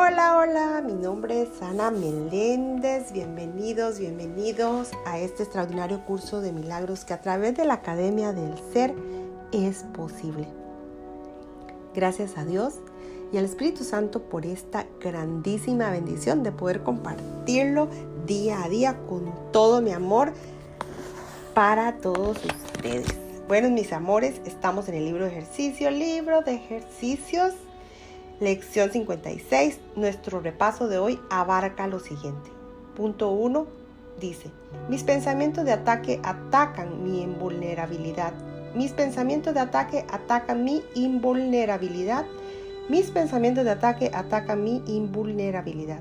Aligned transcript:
Hola, 0.00 0.36
hola, 0.36 0.80
mi 0.80 0.92
nombre 0.92 1.42
es 1.42 1.60
Ana 1.60 1.90
Meléndez. 1.90 3.10
Bienvenidos, 3.10 3.98
bienvenidos 3.98 4.90
a 5.04 5.18
este 5.18 5.42
extraordinario 5.42 6.04
curso 6.04 6.40
de 6.40 6.52
milagros 6.52 7.04
que 7.04 7.14
a 7.14 7.20
través 7.20 7.56
de 7.56 7.64
la 7.64 7.74
Academia 7.74 8.32
del 8.32 8.54
Ser 8.72 8.94
es 9.50 9.78
posible. 9.94 10.46
Gracias 11.96 12.38
a 12.38 12.44
Dios 12.44 12.74
y 13.32 13.38
al 13.38 13.44
Espíritu 13.44 13.82
Santo 13.82 14.22
por 14.22 14.46
esta 14.46 14.86
grandísima 15.00 15.90
bendición 15.90 16.44
de 16.44 16.52
poder 16.52 16.84
compartirlo 16.84 17.88
día 18.24 18.62
a 18.62 18.68
día 18.68 18.96
con 19.08 19.34
todo 19.50 19.82
mi 19.82 19.90
amor 19.90 20.32
para 21.54 21.96
todos 21.96 22.38
ustedes. 22.44 23.08
Bueno, 23.48 23.68
mis 23.68 23.92
amores, 23.92 24.40
estamos 24.44 24.88
en 24.88 24.94
el 24.94 25.06
libro 25.06 25.24
de 25.24 25.32
ejercicio, 25.32 25.90
libro 25.90 26.42
de 26.42 26.54
ejercicios 26.54 27.52
Lección 28.40 28.92
56. 28.92 29.80
Nuestro 29.96 30.38
repaso 30.38 30.86
de 30.86 30.96
hoy 30.98 31.18
abarca 31.28 31.88
lo 31.88 31.98
siguiente. 31.98 32.50
Punto 32.94 33.32
1 33.32 33.66
dice, 34.20 34.52
mis 34.88 35.02
pensamientos 35.02 35.64
de 35.64 35.72
ataque 35.72 36.20
atacan 36.22 37.02
mi 37.02 37.20
invulnerabilidad. 37.20 38.32
Mis 38.76 38.92
pensamientos 38.92 39.54
de 39.54 39.60
ataque 39.60 40.06
atacan 40.08 40.62
mi 40.62 40.84
invulnerabilidad. 40.94 42.26
Mis 42.88 43.10
pensamientos 43.10 43.64
de 43.64 43.72
ataque 43.72 44.12
atacan 44.14 44.62
mi 44.62 44.84
invulnerabilidad. 44.86 46.00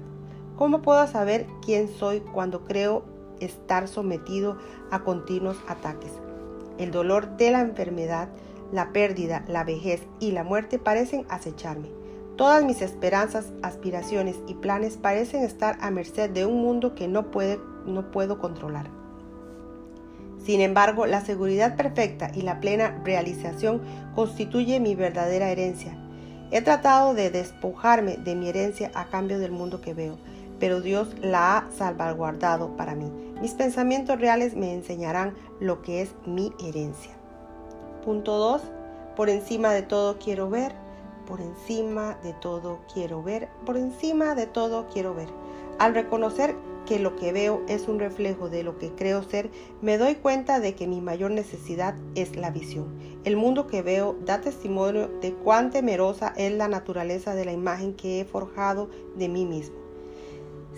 ¿Cómo 0.58 0.84
puedo 0.84 1.08
saber 1.08 1.48
quién 1.66 1.88
soy 1.88 2.20
cuando 2.20 2.66
creo 2.66 3.04
estar 3.40 3.88
sometido 3.88 4.60
a 4.92 5.04
continuos 5.04 5.58
ataques? 5.68 6.12
El 6.78 6.92
dolor 6.92 7.36
de 7.38 7.50
la 7.50 7.62
enfermedad, 7.62 8.30
la 8.72 8.94
pérdida, 8.94 9.44
la 9.48 9.64
vejez 9.64 10.04
y 10.20 10.34
la 10.34 10.44
muerte 10.44 10.78
parecen 10.78 11.26
acecharme. 11.30 11.98
Todas 12.38 12.64
mis 12.64 12.84
esperanzas, 12.84 13.48
aspiraciones 13.64 14.36
y 14.48 14.54
planes 14.54 14.96
parecen 14.96 15.44
estar 15.44 15.76
a 15.82 15.90
merced 15.90 16.30
de 16.30 16.46
un 16.46 16.62
mundo 16.62 16.94
que 16.94 17.08
no, 17.08 17.32
puedo 17.32 18.40
controlar. 18.40 18.92
Sin 20.46 20.62
embargo, 20.62 21.08
la 21.08 21.22
seguridad 21.22 21.76
perfecta 21.76 22.30
y 22.36 22.44
la 22.44 22.60
plena 22.60 23.02
realización 23.04 23.82
constituye 24.14 24.80
mi 24.80 24.94
verdadera 24.94 25.50
herencia. 25.50 25.98
He 26.52 26.62
tratado 26.62 27.16
de 27.16 27.32
despojarme 27.32 28.18
de 28.18 28.36
mi 28.36 28.50
herencia 28.50 28.92
a 28.94 29.06
cambio 29.06 29.40
del 29.40 29.52
mundo 29.52 29.82
que 29.82 29.96
veo, 29.96 30.20
pero 30.60 30.80
Dios 30.80 31.16
la 31.20 31.58
ha 31.58 31.72
salvaguardado 31.72 32.78
para 32.78 32.94
mí. 32.94 33.12
Mis 33.42 33.54
pensamientos 33.54 34.22
reales 34.22 34.56
me 34.56 34.76
enseñarán 34.76 35.34
lo 35.60 35.82
que 35.82 36.04
es 36.04 36.12
mi 36.28 36.54
herencia. 36.64 37.14
Punto 38.06 38.38
2. 38.38 38.62
Por 39.16 39.30
encima 39.30 39.74
de 39.74 39.82
todo 39.82 40.20
quiero 40.20 40.52
ver 40.52 40.87
por 41.28 41.42
encima 41.42 42.18
de 42.24 42.34
todo 42.34 42.80
quiero 42.94 43.22
ver, 43.22 43.50
por 43.66 43.78
encima 43.78 44.34
de 44.34 44.48
todo 44.48 44.88
quiero 44.92 45.14
ver. 45.14 45.28
Al 45.78 45.94
reconocer 45.94 46.56
que 46.88 47.00
lo 47.00 47.16
que 47.18 47.34
veo 47.34 47.62
es 47.68 47.88
un 47.88 48.00
reflejo 48.00 48.50
de 48.50 48.64
lo 48.64 48.78
que 48.80 48.92
creo 48.92 49.22
ser, 49.22 49.52
me 49.82 49.98
doy 49.98 50.16
cuenta 50.16 50.60
de 50.60 50.74
que 50.74 50.88
mi 50.88 51.02
mayor 51.02 51.32
necesidad 51.32 51.96
es 52.16 52.36
la 52.38 52.50
visión. 52.50 52.88
El 53.26 53.36
mundo 53.36 53.68
que 53.68 53.82
veo 53.82 54.16
da 54.26 54.40
testimonio 54.40 55.10
de 55.22 55.34
cuán 55.34 55.70
temerosa 55.70 56.34
es 56.38 56.54
la 56.54 56.70
naturaleza 56.70 57.36
de 57.36 57.46
la 57.46 57.52
imagen 57.52 57.94
que 57.94 58.22
he 58.22 58.26
forjado 58.26 58.90
de 59.18 59.28
mí 59.28 59.46
mismo. 59.46 59.87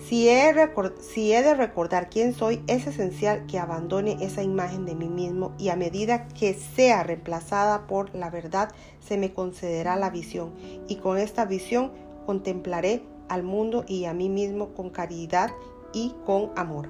Si 0.08 0.28
he, 0.28 0.52
de 0.52 1.54
recordar 1.54 2.08
quién 2.08 2.32
soy, 2.32 2.62
es 2.66 2.86
esencial 2.86 3.46
que 3.46 3.58
abandone 3.58 4.16
esa 4.20 4.42
imagen 4.42 4.86
de 4.86 4.94
mí 4.94 5.08
mismo 5.08 5.54
y 5.58 5.68
a 5.68 5.76
medida 5.76 6.26
que 6.28 6.54
sea 6.54 7.02
reemplazada 7.02 7.86
por 7.86 8.14
la 8.14 8.30
verdad, 8.30 8.72
se 9.00 9.18
me 9.18 9.32
concederá 9.32 9.96
la 9.96 10.10
visión 10.10 10.54
y 10.88 10.96
con 10.96 11.18
esta 11.18 11.44
visión 11.44 11.92
contemplaré 12.26 13.02
al 13.28 13.42
mundo 13.42 13.84
y 13.86 14.06
a 14.06 14.14
mí 14.14 14.28
mismo 14.28 14.74
con 14.74 14.90
caridad 14.90 15.50
y 15.92 16.14
con 16.24 16.50
amor. 16.56 16.88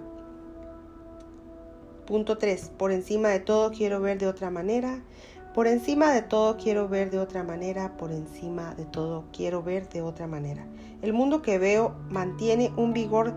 Punto 2.07 2.39
3. 2.39 2.73
Por 2.77 2.93
encima 2.93 3.29
de 3.29 3.41
todo 3.41 3.71
quiero 3.71 4.01
ver 4.01 4.19
de 4.19 4.29
otra 4.29 4.51
manera. 4.51 5.03
Por 5.55 5.67
encima 5.67 6.13
de 6.13 6.23
todo 6.23 6.57
quiero 6.57 6.89
ver 6.89 7.11
de 7.11 7.19
otra 7.19 7.43
manera, 7.43 7.97
por 7.97 8.13
encima 8.13 8.75
de 8.77 8.85
todo 8.85 9.25
quiero 9.33 9.65
ver 9.65 9.89
de 9.89 10.01
otra 10.01 10.29
manera. 10.29 10.65
El 11.03 11.13
mundo 11.13 11.43
que 11.43 11.59
veo 11.59 11.97
mantiene 12.09 12.73
un 12.77 12.93
vigor 12.93 13.35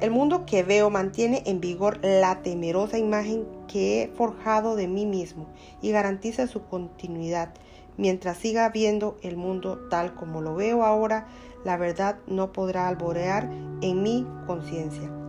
el 0.00 0.10
mundo 0.10 0.46
que 0.46 0.62
veo 0.62 0.90
mantiene 0.90 1.42
en 1.46 1.60
vigor 1.60 2.00
la 2.02 2.42
temerosa 2.42 2.98
imagen 2.98 3.44
que 3.68 4.02
he 4.02 4.08
forjado 4.08 4.74
de 4.74 4.88
mí 4.88 5.06
mismo 5.06 5.46
y 5.80 5.92
garantiza 5.92 6.46
su 6.46 6.64
continuidad. 6.64 7.50
Mientras 7.96 8.38
siga 8.38 8.68
viendo 8.70 9.18
el 9.22 9.36
mundo 9.36 9.78
tal 9.90 10.14
como 10.14 10.40
lo 10.40 10.54
veo 10.54 10.84
ahora, 10.84 11.28
la 11.64 11.76
verdad 11.76 12.16
no 12.26 12.52
podrá 12.52 12.88
alborear 12.88 13.48
en 13.82 14.02
mi 14.02 14.26
conciencia. 14.46 15.21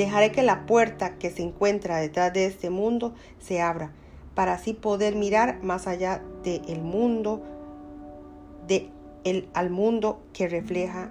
Dejaré 0.00 0.32
que 0.32 0.42
la 0.42 0.64
puerta 0.64 1.18
que 1.18 1.28
se 1.28 1.42
encuentra 1.42 1.98
detrás 1.98 2.32
de 2.32 2.46
este 2.46 2.70
mundo 2.70 3.12
se 3.38 3.60
abra, 3.60 3.92
para 4.34 4.54
así 4.54 4.72
poder 4.72 5.14
mirar 5.14 5.62
más 5.62 5.86
allá 5.86 6.22
del 6.42 6.80
mundo, 6.80 7.42
de 8.66 8.88
el, 9.24 9.50
al 9.52 9.68
mundo 9.68 10.22
que 10.32 10.48
refleja 10.48 11.10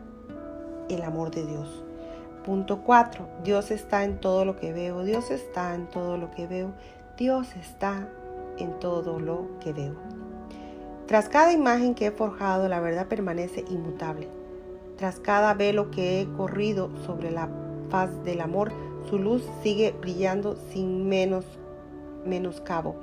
el 0.89 1.03
amor 1.03 1.29
de 1.29 1.45
Dios. 1.45 1.83
Punto 2.43 2.81
4. 2.83 3.29
Dios 3.43 3.69
está 3.69 4.05
en 4.05 4.19
todo 4.19 4.43
lo 4.43 4.55
que 4.55 4.73
veo. 4.73 5.03
Dios 5.03 5.29
está 5.29 5.75
en 5.75 5.85
todo 5.85 6.17
lo 6.17 6.31
que 6.31 6.47
veo. 6.47 6.73
Dios 7.15 7.55
está 7.57 8.09
en 8.57 8.79
todo 8.79 9.19
lo 9.19 9.59
que 9.59 9.71
veo. 9.71 9.93
Tras 11.05 11.29
cada 11.29 11.53
imagen 11.53 11.93
que 11.93 12.07
he 12.07 12.11
forjado, 12.11 12.67
la 12.67 12.79
verdad 12.79 13.05
permanece 13.05 13.63
inmutable. 13.69 14.27
Tras 14.97 15.19
cada 15.19 15.53
velo 15.53 15.91
que 15.91 16.21
he 16.21 16.33
corrido 16.33 16.89
sobre 17.05 17.29
la 17.29 17.68
faz 17.89 18.09
del 18.23 18.41
amor, 18.41 18.71
su 19.09 19.17
luz 19.17 19.43
sigue 19.63 19.93
brillando 19.99 20.55
sin 20.71 21.07
menos 21.07 21.45
menoscabo. 22.25 22.95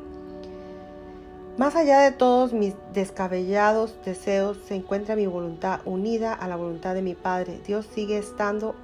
Más 1.58 1.74
allá 1.74 2.00
de 2.00 2.12
todos 2.12 2.52
mis 2.52 2.74
descabellados 2.92 3.96
deseos 4.04 4.58
se 4.66 4.74
encuentra 4.74 5.16
mi 5.16 5.26
voluntad 5.26 5.80
unida 5.86 6.34
a 6.34 6.48
la 6.48 6.56
voluntad 6.56 6.94
de 6.94 7.00
mi 7.00 7.14
Padre. 7.14 7.60
Dios 7.66 7.86
sigue 7.94 8.18
estando 8.18 8.74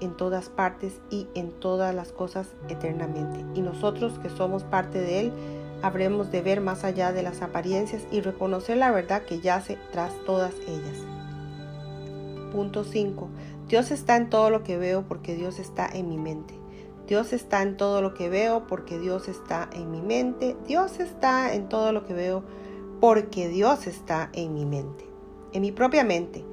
en 0.00 0.14
todas 0.14 0.50
partes 0.50 1.00
y 1.10 1.26
en 1.34 1.50
todas 1.50 1.94
las 1.94 2.12
cosas 2.12 2.48
eternamente. 2.68 3.44
Y 3.54 3.62
nosotros 3.62 4.18
que 4.18 4.28
somos 4.28 4.62
parte 4.62 5.00
de 5.00 5.20
Él, 5.20 5.32
habremos 5.82 6.30
de 6.30 6.42
ver 6.42 6.60
más 6.60 6.84
allá 6.84 7.12
de 7.12 7.22
las 7.22 7.40
apariencias 7.40 8.02
y 8.10 8.20
reconocer 8.20 8.76
la 8.76 8.90
verdad 8.90 9.22
que 9.22 9.40
yace 9.40 9.78
tras 9.90 10.12
todas 10.26 10.52
ellas. 10.66 10.98
Punto 12.52 12.84
5. 12.84 13.28
Dios 13.68 13.90
está 13.90 14.16
en 14.16 14.30
todo 14.30 14.48
lo 14.48 14.62
que 14.62 14.78
veo 14.78 15.06
porque 15.06 15.34
Dios 15.34 15.58
está 15.58 15.86
en 15.92 16.08
mi 16.08 16.16
mente. 16.16 16.54
Dios 17.06 17.34
está 17.34 17.60
en 17.60 17.76
todo 17.76 18.00
lo 18.00 18.14
que 18.14 18.30
veo 18.30 18.66
porque 18.66 18.98
Dios 18.98 19.28
está 19.28 19.68
en 19.74 19.90
mi 19.90 20.00
mente. 20.00 20.56
Dios 20.66 21.00
está 21.00 21.52
en 21.52 21.68
todo 21.68 21.92
lo 21.92 22.06
que 22.06 22.14
veo 22.14 22.44
porque 22.98 23.48
Dios 23.48 23.86
está 23.86 24.30
en 24.32 24.54
mi 24.54 24.64
mente. 24.64 25.04
En 25.52 25.60
mi 25.60 25.70
propia 25.70 26.02
mente, 26.02 26.46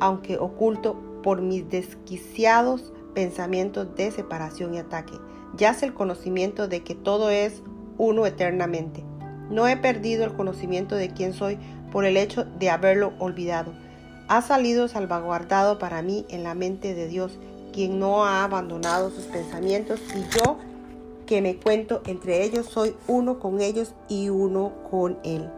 aunque 0.00 0.38
oculto 0.38 0.96
por 1.22 1.40
mis 1.40 1.68
desquiciados 1.70 2.92
pensamientos 3.14 3.94
de 3.94 4.10
separación 4.10 4.74
y 4.74 4.78
ataque. 4.78 5.14
Yace 5.56 5.86
el 5.86 5.94
conocimiento 5.94 6.66
de 6.66 6.82
que 6.82 6.96
todo 6.96 7.30
es 7.30 7.62
uno 7.96 8.26
eternamente. 8.26 9.04
No 9.50 9.68
he 9.68 9.76
perdido 9.76 10.24
el 10.24 10.32
conocimiento 10.32 10.96
de 10.96 11.10
quién 11.10 11.32
soy 11.32 11.58
por 11.92 12.04
el 12.04 12.16
hecho 12.16 12.44
de 12.44 12.70
haberlo 12.70 13.12
olvidado 13.20 13.72
ha 14.30 14.42
salido 14.42 14.86
salvaguardado 14.86 15.80
para 15.80 16.02
mí 16.02 16.24
en 16.28 16.44
la 16.44 16.54
mente 16.54 16.94
de 16.94 17.08
Dios, 17.08 17.32
quien 17.72 17.98
no 17.98 18.24
ha 18.24 18.44
abandonado 18.44 19.10
sus 19.10 19.24
pensamientos 19.24 20.00
y 20.14 20.38
yo 20.38 20.56
que 21.26 21.42
me 21.42 21.56
cuento 21.56 22.00
entre 22.06 22.44
ellos 22.44 22.66
soy 22.66 22.94
uno 23.08 23.40
con 23.40 23.60
ellos 23.60 23.92
y 24.08 24.28
uno 24.28 24.72
con 24.88 25.18
Él. 25.24 25.50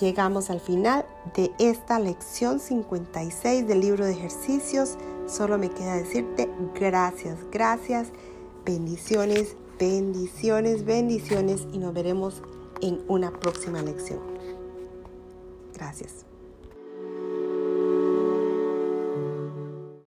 Llegamos 0.00 0.50
al 0.50 0.58
final 0.58 1.06
de 1.36 1.52
esta 1.60 2.00
lección 2.00 2.58
56 2.58 3.68
del 3.68 3.80
libro 3.80 4.04
de 4.04 4.12
ejercicios. 4.12 4.96
Solo 5.28 5.58
me 5.58 5.70
queda 5.70 5.94
decirte 5.94 6.50
gracias, 6.74 7.38
gracias, 7.52 8.08
bendiciones, 8.64 9.54
bendiciones, 9.78 10.84
bendiciones 10.84 11.68
y 11.72 11.78
nos 11.78 11.94
veremos 11.94 12.42
en 12.80 13.00
una 13.06 13.30
próxima 13.30 13.80
lección. 13.80 14.18
Gracias. 15.74 16.31